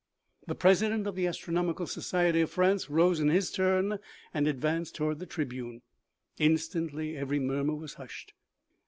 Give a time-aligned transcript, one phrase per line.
[0.47, 3.99] The president of the astronomical society of France rose in his turn
[4.33, 5.83] and advanced toward the tribune.
[6.39, 8.33] Instantly every murmur was hushed.